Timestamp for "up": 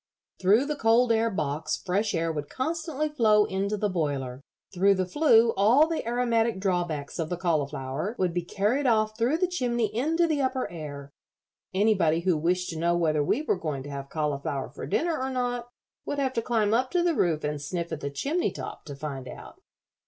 16.73-16.89